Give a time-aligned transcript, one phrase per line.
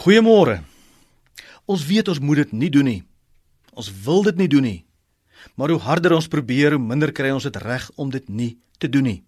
[0.00, 0.62] Goeiemôre.
[1.68, 3.00] Ons weet ons moet dit nie doen nie.
[3.76, 4.78] Ons wil dit nie doen nie.
[5.60, 8.88] Maar hoe harder ons probeer, hoe minder kry ons dit reg om dit nie te
[8.88, 9.18] doen nie.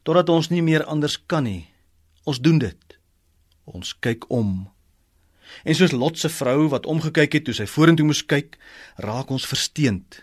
[0.00, 1.66] Totdat ons nie meer anders kan nie.
[2.24, 2.96] Ons doen dit.
[3.68, 4.64] Ons kyk om.
[5.60, 8.56] En soos Lot se vrou wat omgekyk het toe sy vorentoe moes kyk,
[8.96, 10.22] raak ons versteend.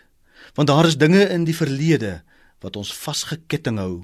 [0.58, 2.24] Want daar is dinge in die verlede
[2.58, 4.02] wat ons vasgeketting hou.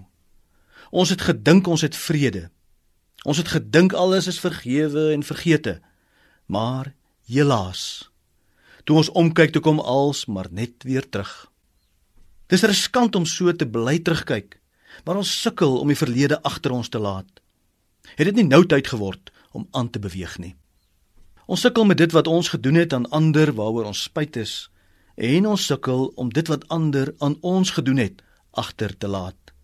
[0.95, 2.53] Ons het gedink ons het vrede.
[3.25, 5.81] Ons het gedink alles is vergewe en vergete.
[6.47, 6.95] Maar
[7.27, 8.11] helaas
[8.85, 11.51] Toe ons omkyk toe kom als maar net weer terug.
[12.51, 14.57] Dis riskant om so te bly terugkyk,
[15.05, 17.29] maar ons sukkel om die verlede agter ons te laat.
[18.17, 20.57] Het dit nie nou tyd geword om aan te beweeg nie?
[21.47, 24.71] Ons sukkel met dit wat ons gedoen het aan ander waaroor ons spyt is,
[25.15, 28.23] en ons sukkel om dit wat ander aan ons gedoen het
[28.59, 29.55] agter te laat.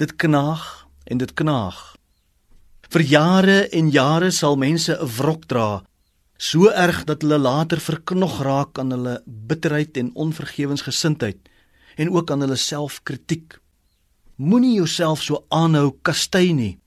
[0.00, 1.96] Dit knaag en dit knaag.
[2.92, 5.82] Vir jare en jare sal mense 'n wrok dra
[6.36, 11.38] so erg dat hulle later verknog raak aan hulle bitterheid en onvergewensgesindheid
[11.96, 13.58] en ook aan hulle selfkritiek.
[14.36, 16.78] Moenie jouself so aanhou kastei nie.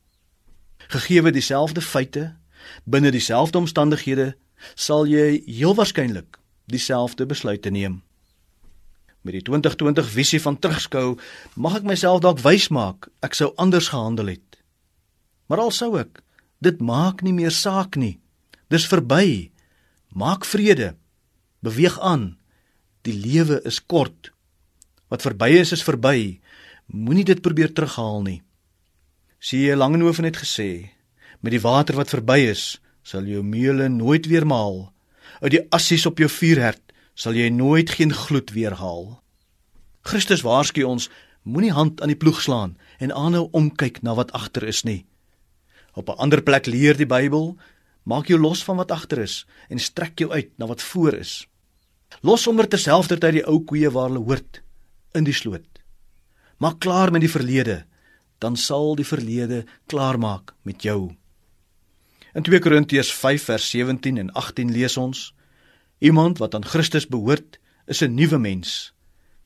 [0.88, 2.36] Gegeewe dieselfde feite
[2.83, 4.36] binne dieselfde omstandighede
[4.75, 8.02] sal jy heel waarskynlik dieselfde besluite neem.
[9.21, 11.17] Met die 2020 visie van terugskou
[11.55, 14.46] mag ek myself dalk wys maak ek sou anders gehandel het.
[15.47, 16.21] Maar al sou ek,
[16.63, 18.17] dit maak nie meer saak nie.
[18.71, 19.51] Dis verby.
[20.11, 20.95] Maak vrede.
[21.63, 22.35] Beweeg aan.
[23.07, 24.31] Die lewe is kort.
[25.07, 26.39] Wat verby is, is verby.
[26.91, 28.41] Moenie dit probeer terughaal nie.
[29.39, 30.89] Sien jy Langehoven het gesê,
[31.39, 34.89] met die water wat verby is, sal jou meule nooit weer maal.
[35.39, 36.81] Uit die assies op jou vuurherd
[37.17, 39.19] sal jy nooit geen gloed weer haal.
[40.07, 41.09] Christus waarsku ons,
[41.43, 45.05] moenie hand aan die ploeg slaan en aanhou omkyk na wat agter is nie.
[45.97, 47.57] Op 'n ander plek leer die Bybel
[48.07, 51.47] Maak jou los van wat agter is en strek jou uit na wat voor is.
[52.23, 54.61] Los sommer terselfdertyd die ou koeie waar hulle hoort
[55.11, 55.81] in die sloot.
[56.63, 57.83] Maak klaar met die verlede,
[58.39, 61.17] dan sal die verlede klaarmaak met jou.
[62.31, 65.33] In 2 Korintiërs 5 vers 17 en 18 lees ons:
[65.99, 68.93] Iemand wat aan Christus behoort, is 'n nuwe mens.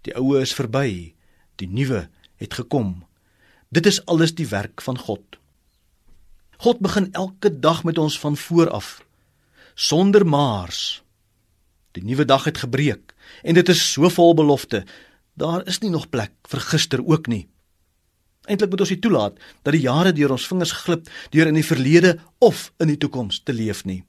[0.01, 1.15] Die ou is verby,
[1.55, 3.05] die nuwe het gekom.
[3.69, 5.40] Dit is alles die werk van God.
[6.61, 9.01] God begin elke dag met ons van voor af
[9.73, 11.01] sonder maars.
[11.91, 14.83] Die nuwe dag het gebreek en dit is so vol belofte.
[15.33, 17.47] Daar is nie nog plek vir gister ook nie.
[18.45, 21.65] Eintlik moet ons nie toelaat dat die jare deur ons vingers glip deur in die
[21.65, 24.03] verlede of in die toekoms te leef nie.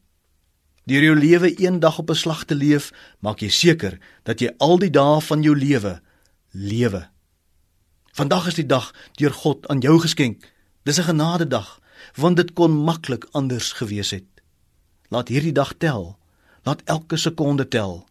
[0.85, 4.53] Deur jou lewe een dag op 'n slag te leef, maak jy seker dat jy
[4.59, 6.03] al die dae van jou lewe
[6.51, 7.09] lewe.
[8.13, 10.53] Vandag is die dag deur God aan jou geskenk.
[10.85, 11.81] Dis 'n genadedag
[12.15, 14.29] want dit kon maklik anders gewees het.
[15.09, 16.17] Laat hierdie dag tel.
[16.63, 18.07] Laat elke sekonde tel.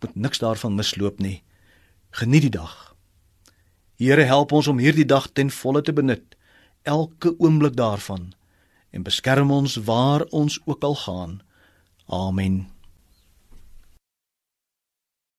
[0.00, 1.42] Moet niks daarvan misloop nie.
[2.10, 2.94] Geniet die dag.
[3.98, 6.36] Here help ons om hierdie dag ten volle te benut.
[6.82, 8.32] Elke oomblik daarvan
[8.90, 11.40] en beskerm ons waar ons ook al gaan.
[12.06, 12.77] Amen.